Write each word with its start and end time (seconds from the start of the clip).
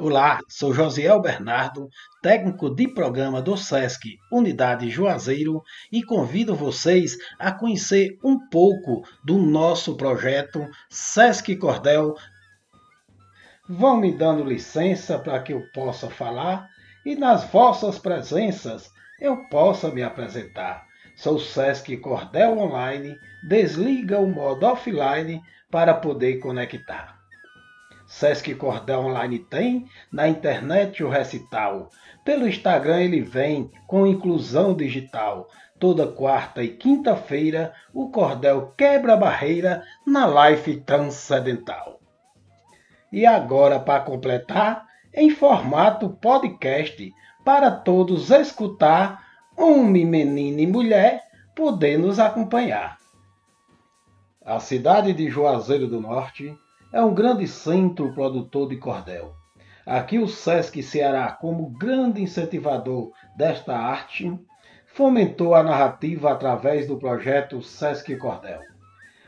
Olá, 0.00 0.38
sou 0.48 0.72
Josiel 0.72 1.20
Bernardo, 1.20 1.90
técnico 2.22 2.72
de 2.72 2.86
programa 2.86 3.42
do 3.42 3.56
SESC 3.56 4.16
Unidade 4.30 4.88
Juazeiro 4.88 5.60
e 5.90 6.04
convido 6.04 6.54
vocês 6.54 7.18
a 7.36 7.50
conhecer 7.50 8.16
um 8.22 8.38
pouco 8.48 9.02
do 9.24 9.38
nosso 9.38 9.96
projeto 9.96 10.64
SESC 10.88 11.56
Cordel. 11.56 12.14
Vão 13.68 13.96
me 13.96 14.16
dando 14.16 14.44
licença 14.44 15.18
para 15.18 15.42
que 15.42 15.52
eu 15.52 15.64
possa 15.74 16.08
falar 16.08 16.68
e 17.04 17.16
nas 17.16 17.50
vossas 17.50 17.98
presenças 17.98 18.92
eu 19.20 19.48
possa 19.48 19.90
me 19.90 20.04
apresentar. 20.04 20.86
Sou 21.16 21.40
SESC 21.40 21.96
Cordel 21.96 22.56
Online, 22.56 23.16
desliga 23.48 24.20
o 24.20 24.28
modo 24.28 24.64
offline 24.64 25.42
para 25.68 25.92
poder 25.92 26.38
conectar. 26.38 27.17
Sesc 28.08 28.54
Cordel 28.54 29.00
Online 29.00 29.38
tem, 29.38 29.86
na 30.10 30.26
internet 30.26 31.04
o 31.04 31.10
recital. 31.10 31.90
Pelo 32.24 32.48
Instagram 32.48 33.02
ele 33.02 33.20
vem 33.20 33.70
com 33.86 34.06
inclusão 34.06 34.74
digital. 34.74 35.46
Toda 35.78 36.06
quarta 36.06 36.64
e 36.64 36.68
quinta-feira 36.68 37.74
o 37.92 38.08
cordel 38.10 38.72
quebra 38.78 39.12
a 39.12 39.16
barreira 39.16 39.84
na 40.06 40.24
live 40.24 40.80
transcendental. 40.80 42.00
E 43.12 43.26
agora, 43.26 43.78
para 43.78 44.00
completar, 44.00 44.86
em 45.12 45.28
formato 45.28 46.08
podcast, 46.08 47.12
para 47.44 47.70
todos 47.70 48.30
escutar, 48.30 49.22
homem, 49.54 50.06
menino 50.06 50.60
e 50.60 50.66
mulher, 50.66 51.24
poder 51.54 51.98
nos 51.98 52.18
acompanhar. 52.18 52.96
A 54.42 54.58
cidade 54.60 55.12
de 55.12 55.28
Juazeiro 55.28 55.86
do 55.86 56.00
Norte 56.00 56.56
é 56.92 57.02
um 57.02 57.14
grande 57.14 57.46
centro 57.46 58.12
produtor 58.14 58.68
de 58.68 58.76
cordel. 58.76 59.34
Aqui 59.84 60.18
o 60.18 60.26
SESC 60.26 60.82
Ceará, 60.82 61.32
como 61.32 61.70
grande 61.70 62.22
incentivador 62.22 63.12
desta 63.36 63.76
arte, 63.76 64.38
fomentou 64.86 65.54
a 65.54 65.62
narrativa 65.62 66.32
através 66.32 66.86
do 66.86 66.98
projeto 66.98 67.62
SESC 67.62 68.16
Cordel. 68.16 68.60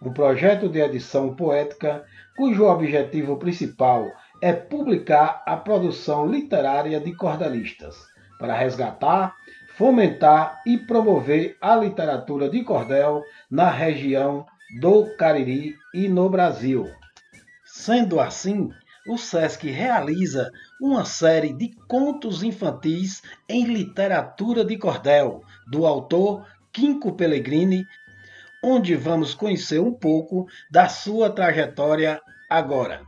Um 0.00 0.12
projeto 0.12 0.68
de 0.68 0.80
edição 0.80 1.34
poética 1.34 2.04
cujo 2.36 2.64
objetivo 2.64 3.36
principal 3.36 4.10
é 4.40 4.52
publicar 4.52 5.42
a 5.46 5.56
produção 5.56 6.26
literária 6.26 6.98
de 6.98 7.14
cordelistas, 7.14 7.96
para 8.38 8.54
resgatar, 8.54 9.34
fomentar 9.76 10.60
e 10.66 10.78
promover 10.78 11.56
a 11.60 11.76
literatura 11.76 12.48
de 12.48 12.64
cordel 12.64 13.22
na 13.50 13.70
região 13.70 14.44
do 14.80 15.14
Cariri 15.16 15.76
e 15.94 16.08
no 16.08 16.28
Brasil. 16.28 16.90
Sendo 17.74 18.20
assim, 18.20 18.68
o 19.08 19.16
SESC 19.16 19.70
realiza 19.70 20.52
uma 20.78 21.06
série 21.06 21.54
de 21.54 21.70
contos 21.88 22.42
infantis 22.42 23.22
em 23.48 23.64
literatura 23.64 24.62
de 24.62 24.76
cordel, 24.76 25.40
do 25.66 25.86
autor 25.86 26.46
Quinco 26.70 27.14
Pellegrini, 27.14 27.86
onde 28.62 28.94
vamos 28.94 29.32
conhecer 29.32 29.80
um 29.80 29.90
pouco 29.90 30.46
da 30.70 30.86
sua 30.86 31.30
trajetória 31.30 32.20
agora. 32.48 33.00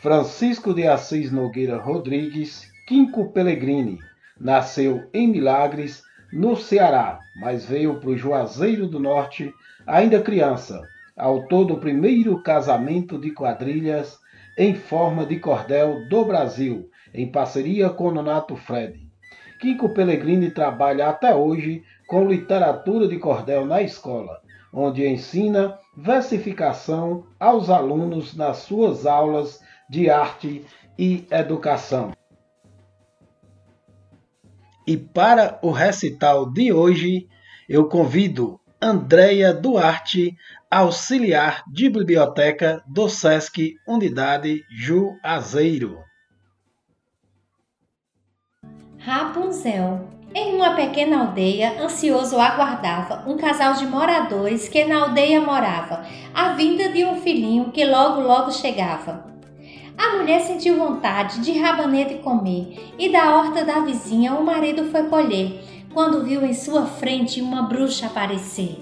Francisco 0.00 0.72
de 0.72 0.86
Assis 0.86 1.30
Nogueira 1.30 1.76
Rodrigues, 1.76 2.72
Quinco 2.88 3.30
Pellegrini, 3.30 3.98
nasceu 4.40 5.06
em 5.12 5.28
Milagres, 5.28 6.02
no 6.32 6.56
Ceará, 6.56 7.18
mas 7.36 7.66
veio 7.66 8.00
para 8.00 8.08
o 8.08 8.16
Juazeiro 8.16 8.86
do 8.86 8.98
Norte 8.98 9.52
ainda 9.86 10.22
criança 10.22 10.82
autor 11.16 11.64
do 11.64 11.76
primeiro 11.78 12.42
casamento 12.42 13.18
de 13.18 13.30
quadrilhas 13.30 14.18
em 14.58 14.74
forma 14.74 15.24
de 15.24 15.38
cordel 15.38 16.08
do 16.08 16.24
Brasil, 16.24 16.88
em 17.14 17.30
parceria 17.30 17.90
com 17.90 18.10
Nonato 18.10 18.56
Fred. 18.56 19.00
Kiko 19.60 19.90
Pellegrini 19.90 20.50
trabalha 20.50 21.08
até 21.08 21.34
hoje 21.34 21.82
com 22.08 22.28
literatura 22.28 23.06
de 23.06 23.18
cordel 23.18 23.64
na 23.64 23.80
escola, 23.80 24.40
onde 24.72 25.06
ensina 25.06 25.78
versificação 25.96 27.26
aos 27.38 27.70
alunos 27.70 28.34
nas 28.34 28.58
suas 28.58 29.06
aulas 29.06 29.60
de 29.88 30.10
arte 30.10 30.64
e 30.98 31.26
educação. 31.30 32.12
E 34.86 34.96
para 34.96 35.58
o 35.62 35.70
recital 35.70 36.50
de 36.50 36.72
hoje, 36.72 37.28
eu 37.68 37.88
convido 37.88 38.58
Andréia 38.84 39.54
Duarte, 39.54 40.36
auxiliar 40.68 41.62
de 41.72 41.88
biblioteca 41.88 42.82
do 42.84 43.08
SESC 43.08 43.76
Unidade 43.86 44.64
Juazeiro. 44.68 46.00
Rapunzel. 48.98 50.08
Em 50.34 50.56
uma 50.56 50.74
pequena 50.74 51.20
aldeia, 51.20 51.80
ansioso 51.80 52.40
aguardava 52.40 53.22
um 53.30 53.36
casal 53.36 53.74
de 53.74 53.86
moradores 53.86 54.68
que 54.68 54.84
na 54.84 55.02
aldeia 55.02 55.40
morava, 55.40 56.04
a 56.34 56.54
vinda 56.54 56.88
de 56.88 57.04
um 57.04 57.20
filhinho 57.20 57.70
que 57.70 57.84
logo 57.84 58.20
logo 58.20 58.50
chegava. 58.50 59.30
A 59.96 60.16
mulher 60.16 60.40
sentiu 60.40 60.76
vontade 60.76 61.40
de 61.40 61.56
rabanete 61.56 62.14
comer 62.16 62.92
e 62.98 63.12
da 63.12 63.36
horta 63.36 63.64
da 63.64 63.78
vizinha 63.80 64.34
o 64.34 64.44
marido 64.44 64.90
foi 64.90 65.04
colher 65.04 65.71
quando 65.92 66.24
viu 66.24 66.44
em 66.44 66.54
sua 66.54 66.86
frente 66.86 67.40
uma 67.40 67.62
bruxa 67.62 68.06
aparecer. 68.06 68.78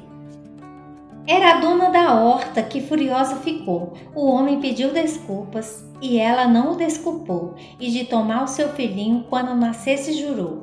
Era 1.27 1.57
a 1.57 1.61
dona 1.61 1.91
da 1.91 2.15
horta 2.15 2.63
que 2.63 2.81
furiosa 2.81 3.37
ficou. 3.37 3.95
O 4.15 4.27
homem 4.27 4.61
pediu 4.61 4.93
desculpas 4.93 5.85
e 6.01 6.19
ela 6.19 6.47
não 6.49 6.73
o 6.73 6.77
desculpou, 6.77 7.55
e 7.79 7.91
de 7.91 8.05
tomar 8.05 8.45
o 8.45 8.49
seu 8.49 8.71
filhinho 8.71 9.27
quando 9.29 9.55
nascesse 9.55 10.15
jurou. 10.15 10.63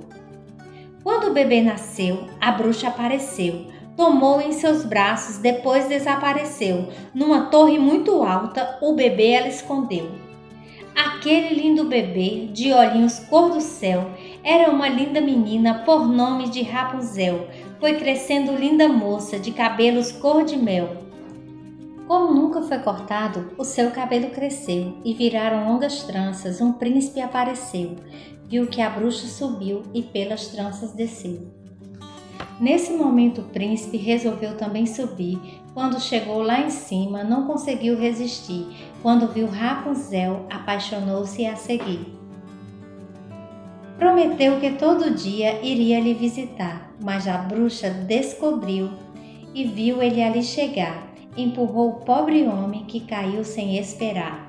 Quando 1.04 1.28
o 1.28 1.34
bebê 1.34 1.62
nasceu, 1.62 2.26
a 2.42 2.52
bruxa 2.52 2.88
apareceu, 2.88 3.68
tomou 3.96 4.42
em 4.42 4.52
seus 4.52 4.84
braços, 4.84 5.38
depois 5.38 5.88
desapareceu. 5.88 6.90
Numa 7.14 7.46
torre 7.46 7.78
muito 7.80 8.24
alta, 8.24 8.78
o 8.82 8.94
bebê 8.94 9.32
ela 9.32 9.48
escondeu. 9.48 10.27
Aquele 10.98 11.54
lindo 11.54 11.84
bebê, 11.84 12.48
de 12.52 12.74
olhinhos 12.74 13.20
cor 13.20 13.52
do 13.52 13.62
céu, 13.62 14.10
era 14.44 14.72
uma 14.72 14.90
linda 14.90 15.22
menina 15.22 15.84
por 15.86 16.08
nome 16.08 16.50
de 16.50 16.64
Rapunzel. 16.64 17.48
Foi 17.80 18.00
crescendo 18.00 18.56
linda 18.56 18.88
moça, 18.88 19.38
de 19.38 19.52
cabelos 19.52 20.12
cor 20.12 20.44
de 20.44 20.58
mel. 20.58 20.98
Como 22.08 22.34
nunca 22.34 22.64
foi 22.64 22.80
cortado, 22.80 23.52
o 23.60 23.64
seu 23.64 23.92
cabelo 23.92 24.32
cresceu 24.32 24.98
e 25.06 25.14
viraram 25.14 25.72
longas 25.72 26.02
tranças. 26.02 26.60
Um 26.62 26.74
príncipe 26.74 27.22
apareceu, 27.22 27.98
viu 28.48 28.66
que 28.66 28.82
a 28.82 28.90
bruxa 28.90 29.28
subiu 29.28 29.84
e 29.94 30.02
pelas 30.02 30.48
tranças 30.48 30.94
desceu. 30.94 31.57
Nesse 32.60 32.94
momento, 32.94 33.42
o 33.42 33.50
príncipe 33.50 33.98
resolveu 33.98 34.58
também 34.58 34.88
subir. 34.88 35.40
Quando 35.76 36.02
chegou 36.02 36.42
lá 36.42 36.60
em 36.62 36.72
cima, 36.72 37.24
não 37.24 37.46
conseguiu 37.46 37.96
resistir. 37.98 38.66
Quando 39.04 39.32
viu 39.32 39.48
Rapunzel, 39.48 40.46
apaixonou-se 40.50 41.46
a 41.46 41.56
seguir. 41.56 42.18
Prometeu 44.00 44.60
que 44.60 44.72
todo 44.72 45.14
dia 45.14 45.64
iria 45.64 46.00
lhe 46.00 46.14
visitar, 46.14 46.92
mas 47.04 47.28
a 47.28 47.38
bruxa 47.38 47.90
descobriu 47.90 48.90
e 49.54 49.66
viu 49.66 50.02
ele 50.02 50.24
ali 50.24 50.44
chegar. 50.44 51.08
Empurrou 51.36 51.90
o 51.90 52.00
pobre 52.02 52.48
homem 52.48 52.86
que 52.86 53.02
caiu 53.02 53.44
sem 53.44 53.78
esperar. 53.78 54.47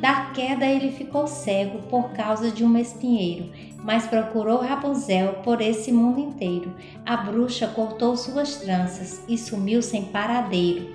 Da 0.00 0.26
queda 0.34 0.66
ele 0.66 0.90
ficou 0.90 1.26
cego 1.26 1.78
por 1.88 2.10
causa 2.10 2.50
de 2.50 2.64
um 2.64 2.76
espinheiro 2.76 3.50
mas 3.84 4.06
procurou 4.06 4.60
Rapunzel 4.60 5.34
por 5.44 5.60
esse 5.60 5.92
mundo 5.92 6.18
inteiro. 6.18 6.72
A 7.04 7.18
bruxa 7.18 7.66
cortou 7.68 8.16
suas 8.16 8.56
tranças 8.56 9.22
e 9.28 9.36
sumiu 9.36 9.82
sem 9.82 10.06
paradeiro. 10.06 10.88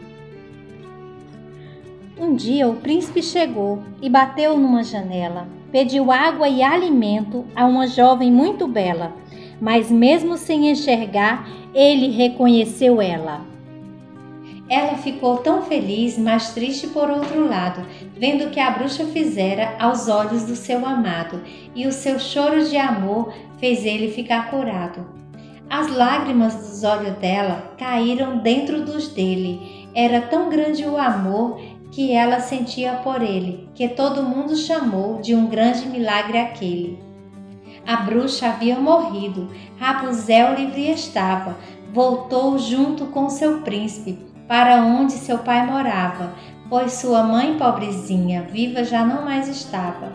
Um 2.19 2.35
dia 2.35 2.67
o 2.67 2.77
príncipe 2.77 3.21
chegou 3.21 3.83
e 4.01 4.09
bateu 4.09 4.57
numa 4.57 4.83
janela. 4.83 5.47
Pediu 5.71 6.11
água 6.11 6.49
e 6.49 6.63
alimento 6.63 7.45
a 7.55 7.63
uma 7.67 7.85
jovem 7.85 8.31
muito 8.31 8.67
bela, 8.67 9.13
mas 9.61 9.91
mesmo 9.91 10.35
sem 10.35 10.71
enxergar, 10.71 11.47
ele 11.75 12.09
reconheceu 12.09 12.99
ela. 12.99 13.48
Ela 14.69 14.95
ficou 14.97 15.37
tão 15.37 15.63
feliz, 15.63 16.17
mas 16.17 16.53
triste 16.53 16.87
por 16.87 17.09
outro 17.09 17.47
lado, 17.47 17.83
vendo 18.15 18.45
o 18.45 18.49
que 18.51 18.59
a 18.59 18.69
bruxa 18.69 19.05
fizera 19.05 19.75
aos 19.79 20.07
olhos 20.07 20.43
do 20.43 20.55
seu 20.55 20.85
amado, 20.85 21.41
e 21.73 21.87
o 21.87 21.91
seu 21.91 22.19
choro 22.19 22.63
de 22.63 22.77
amor 22.77 23.33
fez 23.57 23.83
ele 23.83 24.11
ficar 24.11 24.51
curado. 24.51 25.05
As 25.69 25.91
lágrimas 25.91 26.55
dos 26.55 26.83
olhos 26.83 27.15
dela 27.17 27.73
caíram 27.77 28.39
dentro 28.39 28.83
dos 28.83 29.07
dele. 29.09 29.87
Era 29.93 30.21
tão 30.21 30.49
grande 30.49 30.85
o 30.85 30.97
amor 30.97 31.59
que 31.91 32.11
ela 32.11 32.39
sentia 32.39 32.93
por 33.03 33.21
ele, 33.21 33.67
que 33.73 33.87
todo 33.87 34.23
mundo 34.23 34.55
chamou 34.55 35.19
de 35.19 35.33
um 35.33 35.47
grande 35.47 35.87
milagre 35.87 36.37
aquele. 36.37 36.99
A 37.85 37.97
bruxa 37.97 38.47
havia 38.47 38.79
morrido, 38.79 39.49
Rapunzel 39.79 40.55
livre 40.55 40.91
estava, 40.91 41.57
voltou 41.93 42.57
junto 42.57 43.05
com 43.07 43.29
seu 43.29 43.61
príncipe 43.61 44.17
para 44.47 44.83
onde 44.83 45.13
seu 45.13 45.39
pai 45.39 45.65
morava. 45.65 46.33
pois 46.69 46.93
sua 46.93 47.23
mãe 47.23 47.57
pobrezinha, 47.57 48.47
viva 48.51 48.83
já 48.83 49.03
não 49.03 49.25
mais 49.25 49.47
estava. 49.47 50.13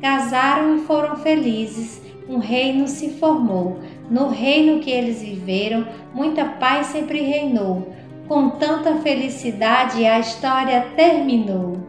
Casaram 0.00 0.76
e 0.76 0.80
foram 0.80 1.16
felizes, 1.16 2.02
um 2.28 2.38
reino 2.38 2.88
se 2.88 3.10
formou. 3.10 3.78
No 4.10 4.28
reino 4.28 4.80
que 4.80 4.90
eles 4.90 5.22
viveram, 5.22 5.86
muita 6.12 6.44
paz 6.44 6.88
sempre 6.88 7.20
reinou. 7.20 7.92
Com 8.26 8.50
tanta 8.50 8.96
felicidade, 8.96 10.04
a 10.04 10.18
história 10.18 10.80
terminou. 10.96 11.87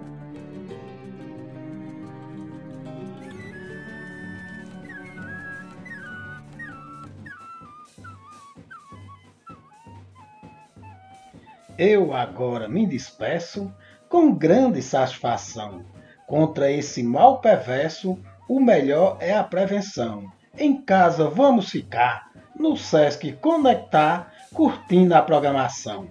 Eu 11.79 12.13
agora 12.13 12.67
me 12.67 12.85
despeço 12.85 13.73
com 14.09 14.35
grande 14.35 14.81
satisfação. 14.81 15.85
Contra 16.27 16.69
esse 16.69 17.01
mal 17.01 17.39
perverso, 17.39 18.19
o 18.49 18.59
melhor 18.59 19.15
é 19.21 19.33
a 19.33 19.45
prevenção. 19.45 20.29
Em 20.57 20.81
casa 20.81 21.29
vamos 21.29 21.69
ficar, 21.69 22.31
no 22.53 22.75
Sesc 22.75 23.31
Conectar, 23.37 24.29
curtindo 24.53 25.15
a 25.15 25.21
programação. 25.21 26.09